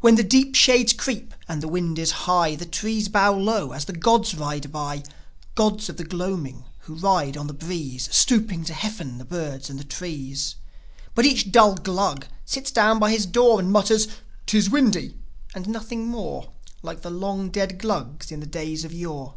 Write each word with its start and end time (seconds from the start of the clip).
When 0.00 0.14
the 0.14 0.24
deep 0.24 0.54
shades 0.54 0.94
creep 0.94 1.34
and 1.46 1.62
the 1.62 1.68
wind 1.68 1.98
is 1.98 2.12
high 2.24 2.54
The 2.54 2.64
trees 2.64 3.10
bow 3.10 3.34
low 3.34 3.72
as 3.72 3.84
the 3.84 3.92
gods 3.92 4.34
ride 4.34 4.72
by: 4.72 5.02
Gods 5.54 5.90
of 5.90 5.98
the 5.98 6.04
gloaming, 6.04 6.64
who 6.88 6.94
ride 6.94 7.36
on 7.36 7.46
the 7.46 7.52
breeze, 7.52 8.08
Stooping 8.10 8.64
to 8.64 8.72
heaften 8.72 9.18
the 9.18 9.24
birds 9.26 9.68
and 9.68 9.78
the 9.78 9.84
trees. 9.84 10.56
But 11.14 11.26
each 11.26 11.52
dull 11.52 11.74
Glug 11.74 12.24
sits 12.46 12.70
down 12.70 12.98
by 12.98 13.10
his 13.10 13.26
door, 13.26 13.60
And 13.60 13.70
mutters," 13.70 14.08
'Tis 14.46 14.70
windy!" 14.70 15.14
and 15.54 15.68
nothing 15.68 16.06
more, 16.08 16.48
Like 16.80 17.02
the 17.02 17.10
long 17.10 17.50
dead 17.50 17.78
Glugs 17.78 18.32
in 18.32 18.40
the 18.40 18.46
days 18.46 18.82
of 18.82 18.94
yore. 18.94 19.34